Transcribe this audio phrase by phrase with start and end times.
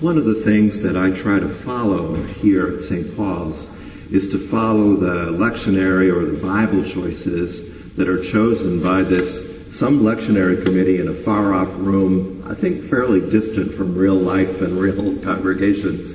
[0.00, 3.16] one of the things that I try to follow here at St.
[3.16, 3.68] Paul's
[4.12, 10.00] is to follow the lectionary or the Bible choices that are chosen by this some
[10.00, 14.78] lectionary committee in a far off room, I think fairly distant from real life and
[14.78, 16.14] real congregations.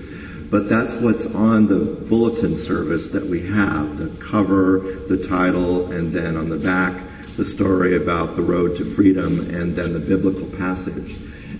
[0.49, 4.79] But that's what's on the bulletin service that we have, the cover,
[5.09, 7.03] the title, and then on the back,
[7.35, 11.17] the story about the road to freedom and then the biblical passage.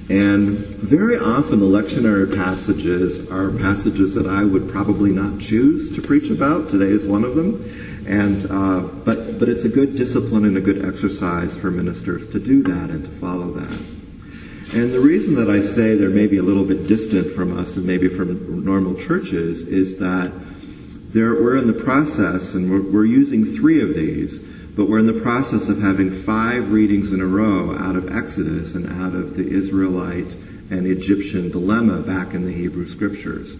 [0.09, 6.01] And very often the lectionary passages are passages that I would probably not choose to
[6.01, 6.69] preach about.
[6.69, 7.63] Today is one of them.
[8.05, 12.39] And, uh, but, but it's a good discipline and a good exercise for ministers to
[12.39, 13.79] do that and to follow that.
[14.73, 17.85] And the reason that I say they're maybe a little bit distant from us and
[17.85, 20.33] maybe from normal churches is that
[21.13, 24.39] we're in the process, and we're, we're using three of these,
[24.75, 28.75] but we're in the process of having five readings in a row out of Exodus
[28.75, 30.33] and out of the Israelite
[30.71, 33.55] and Egyptian dilemma back in the Hebrew scriptures.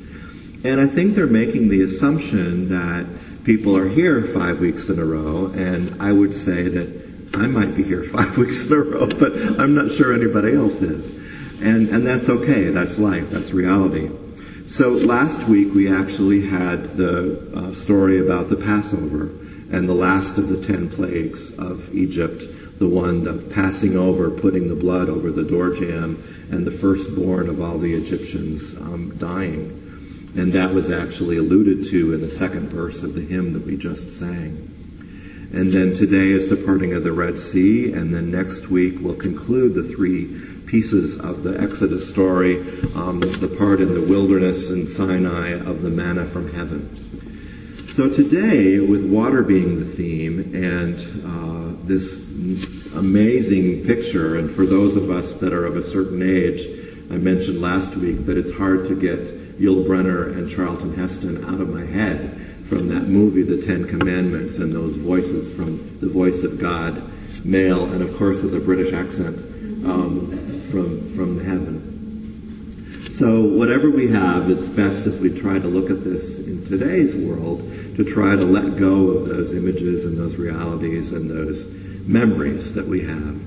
[0.64, 3.06] And I think they're making the assumption that
[3.44, 7.04] people are here five weeks in a row, and I would say that
[7.36, 10.82] I might be here five weeks in a row, but I'm not sure anybody else
[10.82, 11.22] is.
[11.62, 12.70] And, and that's okay.
[12.70, 13.30] That's life.
[13.30, 14.10] That's reality.
[14.66, 19.30] So last week we actually had the uh, story about the Passover
[19.74, 22.44] and the last of the ten plagues of Egypt,
[22.78, 27.50] the one of passing over, putting the blood over the door jamb, and the firstborn
[27.50, 29.80] of all the Egyptians um, dying.
[30.36, 33.76] And that was actually alluded to in the second verse of the hymn that we
[33.76, 34.70] just sang.
[35.54, 39.16] And then today is the parting of the Red Sea, and then next week we'll
[39.16, 42.60] conclude the three pieces of the Exodus story,
[42.96, 47.23] um, the part in the wilderness and Sinai of the manna from heaven.
[47.94, 52.16] So today, with water being the theme and uh, this
[52.96, 56.66] amazing picture, and for those of us that are of a certain age,
[57.12, 61.62] I mentioned last week that it's hard to get Yul Brynner and Charlton Heston out
[61.62, 66.42] of my head from that movie, The Ten Commandments, and those voices from the voice
[66.42, 67.00] of God,
[67.46, 69.38] male, and of course with a British accent
[69.86, 71.93] um, from from heaven.
[73.14, 77.16] So whatever we have, it's best as we try to look at this in today's
[77.16, 77.62] world
[77.96, 81.68] to try to let go of those images and those realities and those
[82.08, 83.40] memories that we have.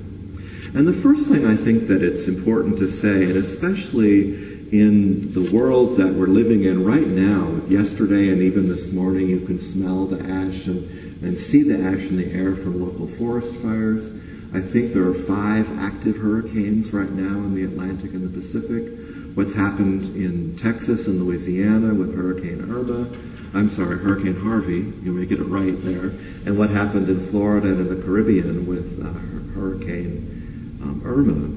[0.77, 4.35] And the first thing I think that it's important to say, and especially
[4.71, 9.41] in the world that we're living in right now, yesterday and even this morning, you
[9.41, 13.53] can smell the ash and, and see the ash in the air from local forest
[13.57, 14.09] fires.
[14.55, 18.96] I think there are five active hurricanes right now in the Atlantic and the Pacific.
[19.37, 23.07] What's happened in Texas and Louisiana with Hurricane Irma,
[23.53, 26.07] I'm sorry, Hurricane Harvey, you may get it right there,
[26.47, 29.11] and what happened in Florida and in the Caribbean with uh,
[29.53, 31.51] Hurricane um, Irma.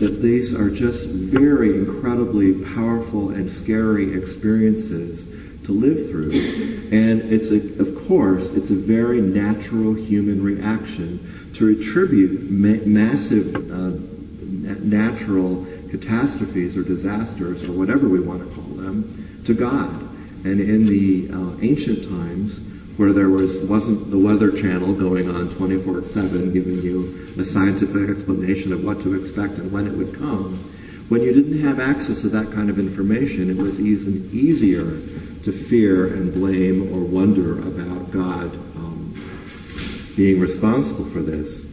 [0.00, 5.28] That these are just very incredibly powerful and scary experiences
[5.66, 6.32] to live through.
[6.90, 13.54] And it's a, of course, it's a very natural human reaction to attribute ma- massive
[13.70, 13.92] uh,
[14.82, 15.64] natural
[15.98, 20.00] catastrophes or disasters or whatever we want to call them to God.
[20.44, 22.60] And in the uh, ancient times,
[22.96, 28.72] where there was wasn't the Weather Channel going on 24/7 giving you a scientific explanation
[28.72, 30.58] of what to expect and when it would come.
[31.08, 34.84] When you didn't have access to that kind of information, it was even easier
[35.44, 39.14] to fear and blame or wonder about God um,
[40.16, 41.66] being responsible for this.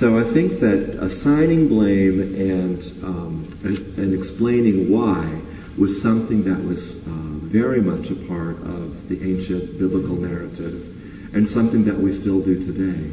[0.00, 5.42] So I think that assigning blame and, um, and, and explaining why
[5.76, 11.46] was something that was uh, very much a part of the ancient biblical narrative and
[11.46, 13.10] something that we still do today.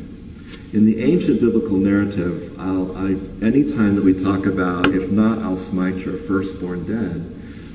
[0.71, 5.95] In the ancient biblical narrative, I, anytime that we talk about, if not, I'll smite
[5.95, 7.19] your firstborn dead,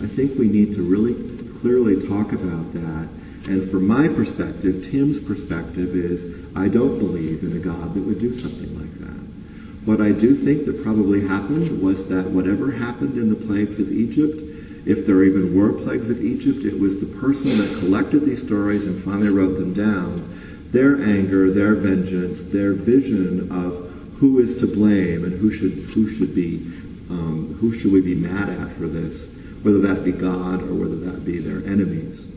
[0.02, 1.12] I think we need to really
[1.60, 3.08] clearly talk about that.
[3.46, 8.20] And from my perspective, Tim's perspective is, I don't believe in a God that would
[8.20, 9.12] do something like that.
[9.84, 13.90] What I do think that probably happened was that whatever happened in the plagues of
[13.90, 14.40] Egypt,
[14.86, 18.86] if there even were plagues of Egypt, it was the person that collected these stories
[18.86, 20.38] and finally wrote them down.
[20.70, 26.08] Their anger, their vengeance, their vision of who is to blame and who should who
[26.08, 26.58] should be
[27.10, 29.28] um, who should we be mad at for this,
[29.62, 32.31] whether that be God or whether that be their enemies.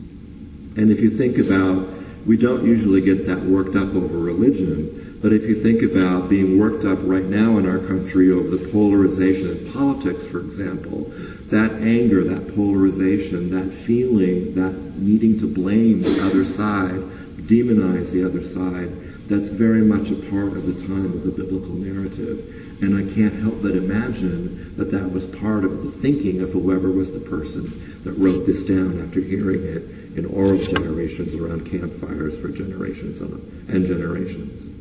[0.76, 1.88] And if you think about,
[2.26, 6.58] we don't usually get that worked up over religion, but if you think about being
[6.58, 11.10] worked up right now in our country over the polarization of politics, for example,
[11.50, 17.00] that anger, that polarization, that feeling, that needing to blame the other side,
[17.46, 18.90] demonize the other side,
[19.28, 22.55] that's very much a part of the time of the biblical narrative.
[22.80, 26.90] And I can't help but imagine that that was part of the thinking of whoever
[26.90, 29.82] was the person that wrote this down after hearing it
[30.18, 34.72] in oral generations around campfires for generations and generations.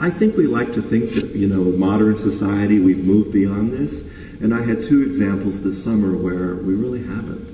[0.00, 4.02] I think we like to think that, you know, modern society, we've moved beyond this.
[4.40, 7.50] And I had two examples this summer where we really haven't.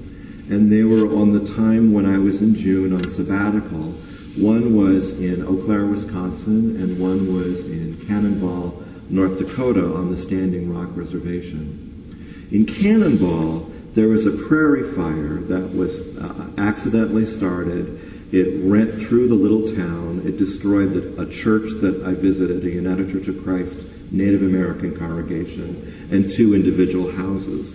[0.51, 3.93] And they were on the time when I was in June on sabbatical.
[4.39, 8.78] One was in Eau Claire, Wisconsin, and one was in Cannonball,
[9.11, 12.47] North Dakota on the Standing Rock Reservation.
[12.51, 18.01] In Cannonball, there was a prairie fire that was uh, accidentally started.
[18.33, 20.23] It went through the little town.
[20.25, 24.97] It destroyed the, a church that I visited, a United Church of Christ Native American
[24.97, 27.75] congregation, and two individual houses.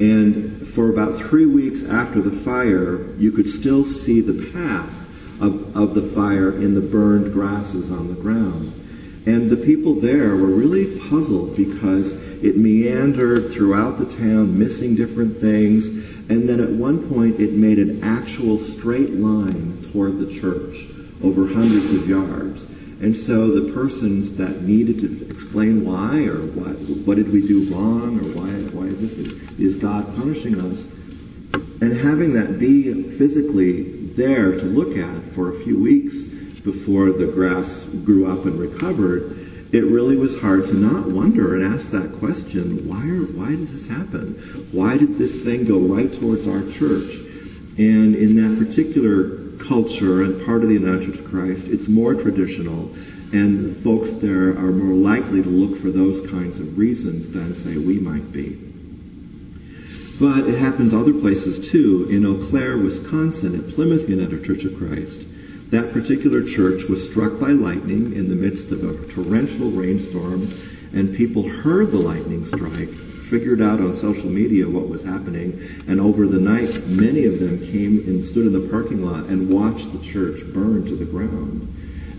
[0.00, 4.94] And for about three weeks after the fire, you could still see the path
[5.40, 8.72] of, of the fire in the burned grasses on the ground.
[9.26, 12.12] And the people there were really puzzled because
[12.42, 15.88] it meandered throughout the town, missing different things.
[16.30, 20.86] And then at one point, it made an actual straight line toward the church
[21.22, 22.66] over hundreds of yards.
[23.02, 26.76] And so the persons that needed to explain why or what,
[27.06, 30.86] what did we do wrong or why, why is this, is God punishing us?
[31.82, 33.82] And having that be physically
[34.14, 36.29] there to look at for a few weeks
[36.70, 39.36] before the grass grew up and recovered,
[39.72, 43.72] it really was hard to not wonder and ask that question, why, are, why does
[43.72, 44.34] this happen?
[44.72, 47.16] Why did this thing go right towards our church?
[47.78, 52.14] And in that particular culture and part of the United Church of Christ, it's more
[52.14, 52.92] traditional,
[53.32, 57.76] and folks there are more likely to look for those kinds of reasons than, say,
[57.76, 58.58] we might be.
[60.18, 62.08] But it happens other places too.
[62.10, 65.22] In Eau Claire, Wisconsin, at Plymouth United Church of Christ,
[65.70, 70.48] that particular church was struck by lightning in the midst of a torrential rainstorm,
[70.92, 75.56] and people heard the lightning strike, figured out on social media what was happening,
[75.86, 79.48] and over the night, many of them came and stood in the parking lot and
[79.48, 81.68] watched the church burn to the ground.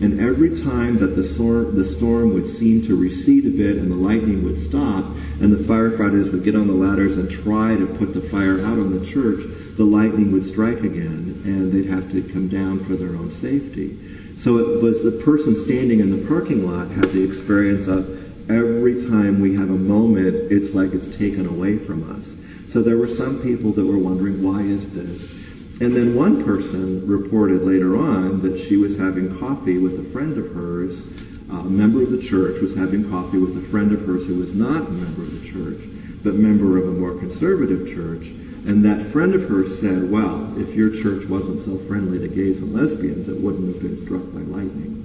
[0.02, 3.88] And every time that the storm, the storm would seem to recede a bit and
[3.88, 5.04] the lightning would stop,
[5.40, 8.78] and the firefighters would get on the ladders and try to put the fire out
[8.78, 9.44] on the church,
[9.76, 13.96] the lightning would strike again, and they'd have to come down for their own safety.
[14.36, 18.04] So it was the person standing in the parking lot had the experience of
[18.50, 22.34] every time we have a moment, it's like it's taken away from us.
[22.70, 25.41] So there were some people that were wondering, why is this?
[25.80, 30.38] And then one person reported later on that she was having coffee with a friend
[30.38, 31.02] of hers,
[31.50, 34.54] a member of the church was having coffee with a friend of hers who was
[34.54, 35.88] not a member of the church,
[36.22, 38.28] but member of a more conservative church.
[38.64, 42.60] And that friend of hers said, well, if your church wasn't so friendly to gays
[42.60, 44.98] and lesbians, it wouldn't have been struck by lightning.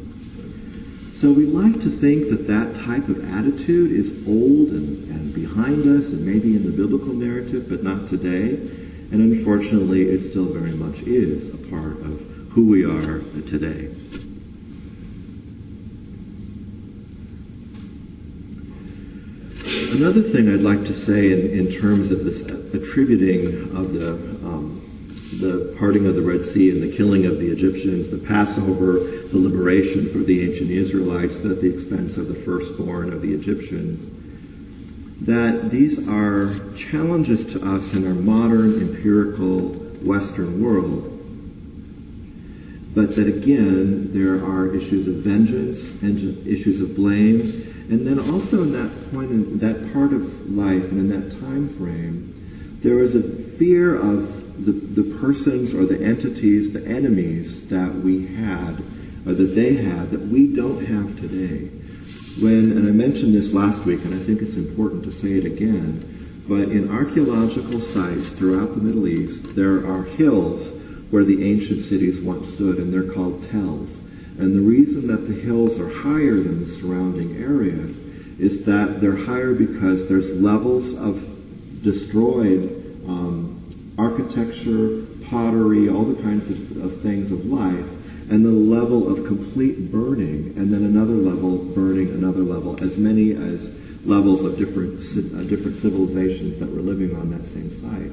[1.11, 5.87] So we like to think that that type of attitude is old and, and behind
[5.87, 8.69] us and maybe in the biblical narrative, but not today.
[9.11, 12.19] And unfortunately, it still very much is a part of
[12.49, 13.89] who we are today.
[19.91, 24.13] Another thing I'd like to say in, in terms of this attributing of the,
[24.45, 24.81] um,
[25.39, 29.37] the parting of the Red Sea and the killing of the Egyptians, the Passover, the
[29.37, 34.09] liberation for the ancient Israelites at the expense of the firstborn of the Egyptians,
[35.21, 39.69] that these are challenges to us in our modern empirical
[40.03, 41.13] Western world.
[42.93, 47.63] But that again, there are issues of vengeance and issues of blame.
[47.89, 51.69] And then also in that point, in that part of life and in that time
[51.77, 52.33] frame,
[52.81, 58.27] there is a fear of the, the persons or the entities, the enemies that we
[58.27, 58.83] had,
[59.25, 61.69] or that they had, that we don't have today
[62.41, 65.45] when, and I mentioned this last week, and I think it's important to say it
[65.45, 66.03] again,
[66.47, 70.73] but in archaeological sites throughout the Middle East, there are hills
[71.09, 73.99] where the ancient cities once stood, and they're called tells.
[74.37, 77.89] And the reason that the hills are higher than the surrounding area
[78.37, 81.27] is that they're higher because there's levels of
[81.81, 82.63] destroyed
[83.07, 83.59] um,
[83.97, 87.87] architecture, pottery, all the kinds of, of things of life
[88.29, 93.31] and the level of complete burning, and then another level burning, another level, as many
[93.31, 93.73] as
[94.05, 98.11] levels of different uh, different civilizations that were living on that same site.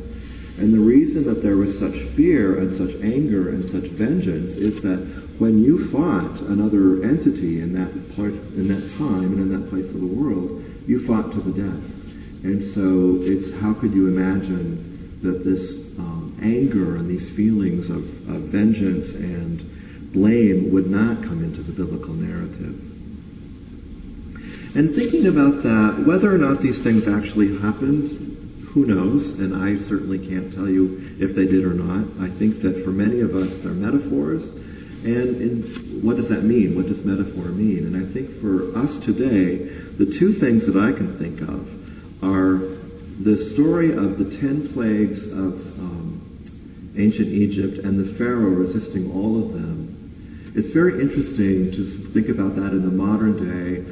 [0.58, 4.80] And the reason that there was such fear and such anger and such vengeance is
[4.82, 4.98] that
[5.38, 9.90] when you fought another entity in that part, in that time and in that place
[9.90, 11.82] of the world, you fought to the death.
[12.44, 18.04] And so it's how could you imagine that this um, anger and these feelings of,
[18.28, 19.58] of vengeance and
[20.14, 22.80] blame would not come into the biblical narrative.
[24.76, 28.32] And thinking about that, whether or not these things actually happened,
[28.68, 29.38] who knows?
[29.38, 32.24] And I certainly can't tell you if they did or not.
[32.24, 34.48] I think that for many of us, they're metaphors.
[35.04, 35.62] And in,
[36.02, 36.74] what does that mean?
[36.74, 37.86] What does metaphor mean?
[37.86, 39.56] And I think for us today,
[39.98, 42.56] the two things that I can think of are
[43.20, 46.20] the story of the ten plagues of um,
[46.96, 49.93] ancient Egypt and the Pharaoh resisting all of them.
[50.54, 53.84] It's very interesting to think about that in the modern day.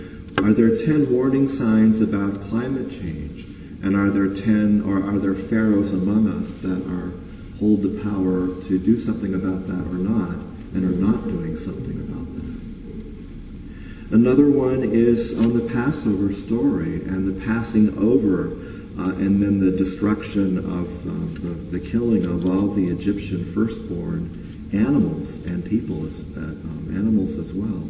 [0.44, 3.44] Are there ten warning signs about climate change?
[3.82, 7.12] And are there ten or are there pharaohs among us that are
[7.58, 10.36] hold the power to do something about that or not
[10.74, 14.16] and are not doing something about that?
[14.16, 18.52] Another one is on the Passover story and the passing over
[18.98, 24.51] uh, and then the destruction of uh, the, the, killing of all the Egyptian firstborn
[24.72, 27.88] animals and people, as, uh, um, animals as well.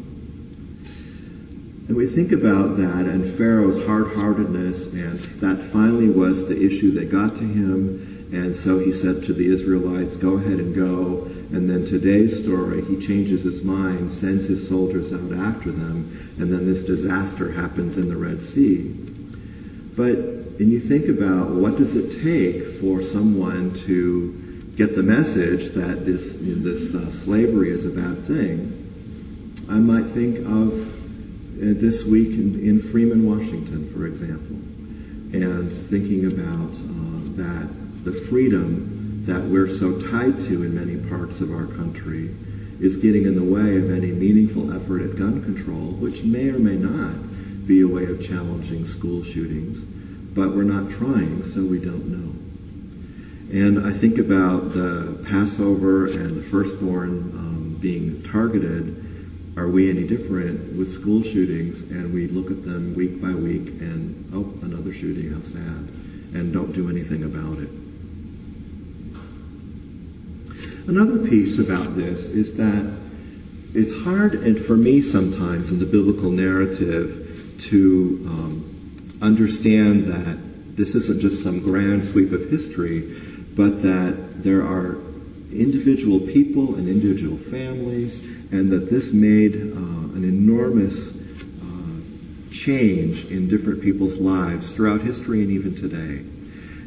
[1.89, 7.11] And we think about that and Pharaoh's hard-heartedness, and that finally was the issue that
[7.11, 8.29] got to him.
[8.33, 11.29] And so he said to the Israelites, go ahead and go.
[11.53, 16.51] And then today's story, he changes his mind, sends his soldiers out after them, and
[16.51, 18.89] then this disaster happens in the Red Sea.
[19.95, 20.17] But
[20.59, 24.42] and you think about what does it take for someone to
[24.77, 28.79] get the message that this you know, this uh, slavery is a bad thing.
[29.69, 34.57] I might think of uh, this week in, in, Freeman, Washington, for example,
[35.39, 41.41] and thinking about uh, that the freedom that we're so tied to in many parts
[41.41, 42.35] of our country
[42.81, 46.59] is getting in the way of any meaningful effort at gun control, which may or
[46.59, 49.85] may not be a way of challenging school shootings
[50.35, 52.42] but we're not trying, so we don't know.
[53.53, 58.97] And I think about the Passover and the firstborn um, being targeted.
[59.59, 61.83] Are we any different with school shootings?
[61.91, 65.61] And we look at them week by week and, oh, another shooting, how sad,
[66.33, 67.69] and don't do anything about it.
[70.89, 72.91] Another piece about this is that
[73.75, 80.95] it's hard, and for me sometimes in the biblical narrative, to um, understand that this
[80.95, 83.15] isn't just some grand sweep of history,
[83.57, 84.97] but that there are
[85.53, 88.19] individual people and individual families,
[88.51, 92.01] and that this made uh, an enormous uh,
[92.51, 96.25] change in different people's lives throughout history and even today.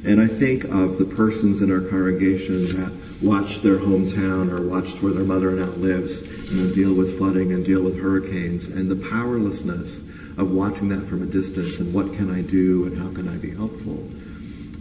[0.03, 2.91] And I think of the persons in our congregation that
[3.21, 6.21] watched their hometown or watched where their mother-in-law lives,
[6.55, 10.01] know, deal with flooding and deal with hurricanes, and the powerlessness
[10.37, 13.37] of watching that from a distance and what can I do and how can I
[13.37, 14.07] be helpful.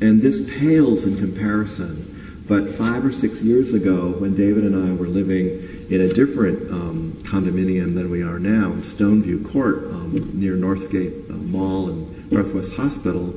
[0.01, 2.11] And this pales in comparison.
[2.47, 6.71] But five or six years ago, when David and I were living in a different
[6.71, 12.75] um, condominium than we are now, Stoneview Court, um, near Northgate uh, Mall and Northwest
[12.75, 13.33] Hospital,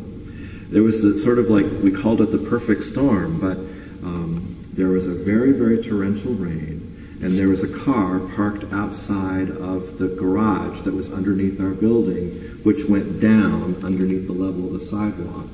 [0.69, 3.57] there was a sort of like, we called it the perfect storm, but
[4.05, 6.87] um, there was a very, very torrential rain
[7.21, 12.29] and there was a car parked outside of the garage that was underneath our building,
[12.63, 15.47] which went down underneath the level of the sidewalk.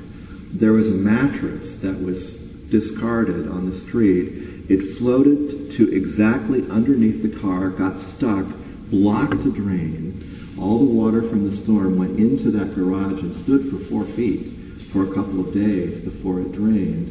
[0.54, 2.36] There was a mattress that was
[2.70, 4.66] discarded on the street.
[4.70, 8.46] It floated to exactly underneath the car, got stuck,
[8.90, 10.24] blocked a drain.
[10.60, 14.54] All the water from the storm went into that garage and stood for four feet
[14.92, 17.10] for a couple of days before it drained.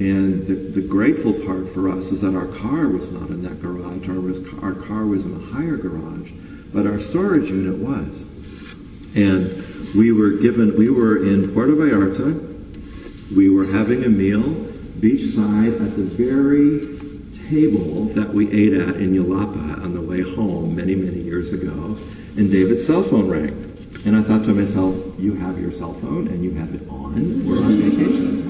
[0.00, 3.60] And the, the grateful part for us is that our car was not in that
[3.60, 4.08] garage.
[4.08, 6.30] Our, our car was in a higher garage,
[6.72, 8.22] but our storage unit was.
[9.16, 12.47] And we were given, we were in Puerto Vallarta.
[13.34, 14.42] We were having a meal
[15.00, 16.98] beachside at the very
[17.50, 21.96] table that we ate at in Yelapa on the way home many, many years ago.
[22.36, 23.64] And David's cell phone rang.
[24.06, 27.46] And I thought to myself, you have your cell phone and you have it on.
[27.46, 28.48] We're on vacation.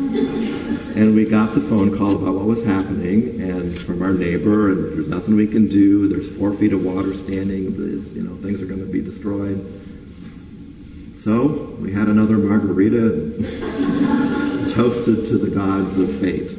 [0.95, 4.93] and we got the phone call about what was happening and from our neighbor and
[4.93, 6.09] there's nothing we can do.
[6.09, 7.75] There's four feet of water standing.
[8.15, 9.59] You know, things are going to be destroyed.
[11.29, 16.57] So we had another margarita and toasted to the gods of fate.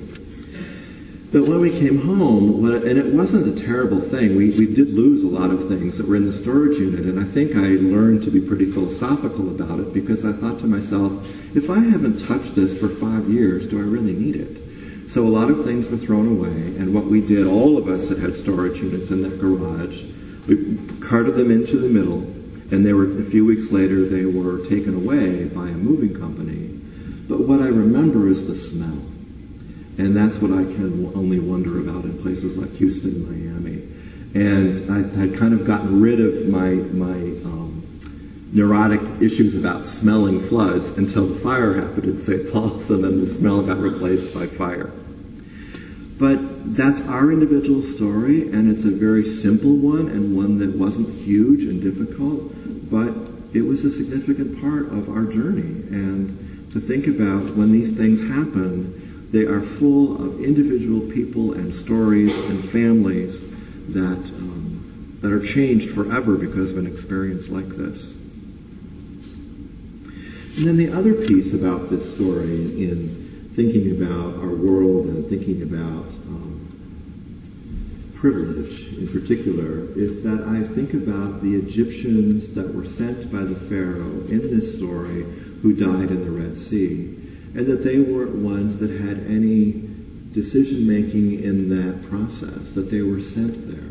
[1.32, 5.24] But when we came home, and it wasn't a terrible thing, we, we did lose
[5.24, 8.22] a lot of things that were in the storage unit, and I think I learned
[8.26, 11.14] to be pretty philosophical about it because I thought to myself,
[11.56, 15.10] if I haven't touched this for five years, do I really need it?
[15.10, 18.08] So a lot of things were thrown away, and what we did, all of us
[18.10, 20.04] that had storage units in that garage,
[20.46, 22.36] we carted them into the middle,
[22.72, 26.68] and they were, a few weeks later, they were taken away by a moving company.
[27.28, 29.02] But what I remember is the smell.
[29.98, 33.84] And that's what I can only wonder about in places like Houston, Miami.
[34.34, 37.84] And I had kind of gotten rid of my, my um,
[38.54, 42.52] neurotic issues about smelling floods until the fire happened in St.
[42.52, 44.92] Paul's and then the smell got replaced by fire.
[46.18, 46.38] But
[46.76, 51.64] that's our individual story and it's a very simple one and one that wasn't huge
[51.64, 52.52] and difficult,
[52.90, 53.14] but
[53.54, 55.84] it was a significant part of our journey.
[55.90, 61.74] And to think about when these things happen, they are full of individual people and
[61.74, 63.42] stories and families
[63.90, 68.14] that, um, that are changed forever because of an experience like this.
[70.58, 75.64] And then the other piece about this story in thinking about our world and thinking
[75.64, 76.49] about um,
[78.20, 83.56] privilege in particular is that I think about the Egyptians that were sent by the
[83.56, 85.24] Pharaoh in this story
[85.62, 87.16] who died in the Red Sea,
[87.56, 89.90] and that they weren't ones that had any
[90.34, 93.90] decision making in that process, that they were sent there.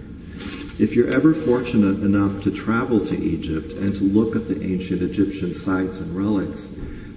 [0.79, 5.03] If you're ever fortunate enough to travel to Egypt and to look at the ancient
[5.03, 6.69] Egyptian sites and relics,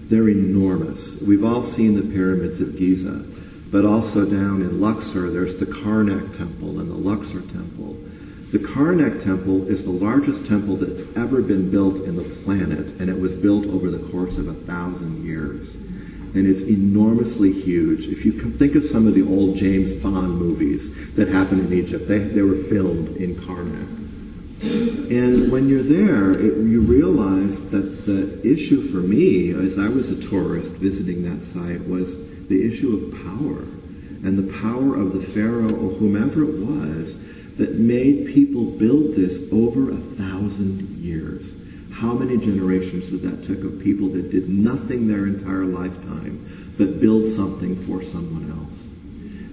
[0.10, 1.22] they're enormous.
[1.22, 3.24] We've all seen the pyramids of Giza,
[3.72, 7.98] but also down in Luxor, there's the Karnak Temple and the Luxor Temple.
[8.52, 13.10] The Karnak Temple is the largest temple that's ever been built in the planet, and
[13.10, 15.78] it was built over the course of a thousand years
[16.34, 18.08] and it's enormously huge.
[18.08, 22.08] If you think of some of the old James Bond movies that happened in Egypt,
[22.08, 23.98] they, they were filmed in Karnak.
[24.62, 30.10] And when you're there, it, you realize that the issue for me, as I was
[30.10, 32.16] a tourist visiting that site, was
[32.52, 33.62] the issue of power
[34.24, 37.18] and the power of the Pharaoh or whomever it was
[37.56, 41.54] that made people build this over a thousand years.
[41.92, 46.46] How many generations did that take of people that did nothing their entire lifetime
[46.78, 48.88] but build something for someone else?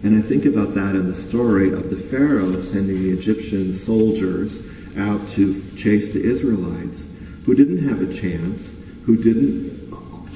[0.03, 4.67] And I think about that in the story of the Pharaoh sending the Egyptian soldiers
[4.97, 7.09] out to chase the Israelites
[7.45, 9.93] who didn't have a chance, who didn't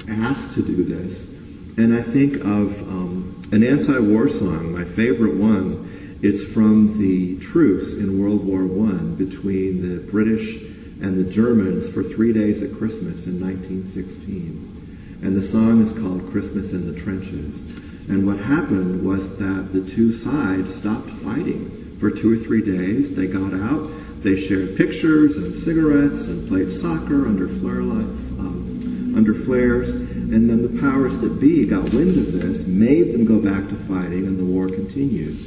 [0.07, 1.32] ask to do this.
[1.77, 6.19] And I think of um, an anti-war song, my favorite one.
[6.21, 10.57] It's from the truce in World War I between the British
[11.01, 15.19] and the Germans for three days at Christmas in 1916.
[15.23, 17.59] And the song is called Christmas in the Trenches.
[18.07, 23.15] And what happened was that the two sides stopped fighting for two or three days.
[23.15, 23.89] They got out,
[24.21, 28.72] they shared pictures and cigarettes and played soccer under flare um,
[29.15, 29.91] under flares.
[29.91, 33.75] And then the powers that be got wind of this, made them go back to
[33.75, 35.37] fighting, and the war continued.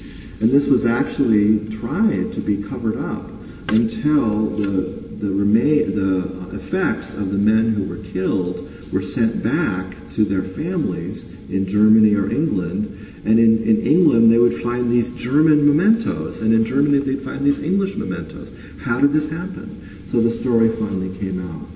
[0.41, 3.31] And this was actually tried to be covered up
[3.69, 9.95] until the the, remain, the effects of the men who were killed were sent back
[10.13, 13.23] to their families in Germany or England.
[13.25, 16.43] And in, in England, they would find these German mementos.
[16.43, 18.51] And in Germany, they'd find these English mementos.
[18.83, 20.07] How did this happen?
[20.13, 21.76] So the story finally came out.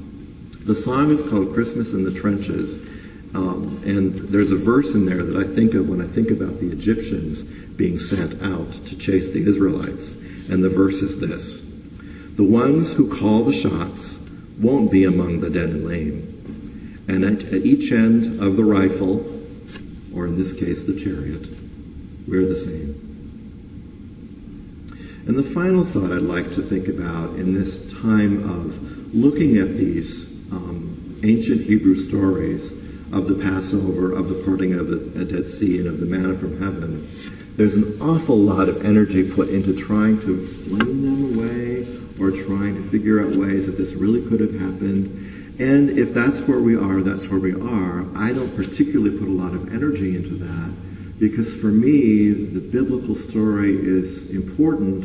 [0.65, 2.75] The song is called Christmas in the Trenches.
[3.35, 6.61] Um, and there's a verse in there that I think of when I think about
[6.61, 10.13] the Egyptians being sent out to chase the Israelites.
[10.51, 11.63] And the verse is this.
[12.37, 14.19] The ones who call the shots
[14.59, 17.05] won't be among the dead and lame.
[17.09, 19.25] And at, at each end of the rifle,
[20.15, 21.49] or in this case the chariot,
[22.29, 23.07] we're the same.
[25.27, 29.77] And the final thought I'd like to think about in this time of looking at
[29.77, 32.73] these um, ancient Hebrew stories
[33.13, 36.61] of the Passover, of the parting of the Dead Sea, and of the manna from
[36.61, 37.09] heaven,
[37.57, 41.87] there's an awful lot of energy put into trying to explain them away
[42.19, 45.59] or trying to figure out ways that this really could have happened.
[45.59, 48.07] And if that's where we are, that's where we are.
[48.15, 53.15] I don't particularly put a lot of energy into that because for me, the biblical
[53.15, 55.05] story is important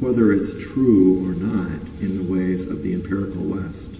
[0.00, 3.99] whether it's true or not in the ways of the empirical West.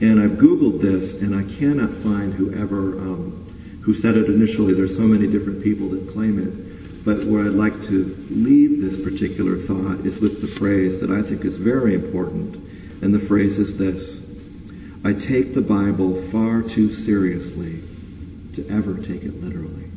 [0.00, 3.46] And I've Googled this and I cannot find whoever, um,
[3.82, 4.74] who said it initially.
[4.74, 7.04] There's so many different people that claim it.
[7.04, 11.22] But where I'd like to leave this particular thought is with the phrase that I
[11.22, 12.56] think is very important.
[13.02, 14.20] And the phrase is this
[15.04, 17.82] I take the Bible far too seriously
[18.54, 19.87] to ever take it literally.